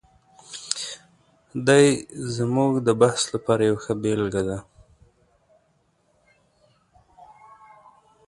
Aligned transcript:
دی 1.67 1.85
زموږ 2.35 2.71
د 2.87 2.89
بحث 3.01 3.21
لپاره 3.33 3.61
یوه 3.69 3.81
ښه 3.83 3.93
بېلګه 4.01 4.41
ده. 4.49 4.59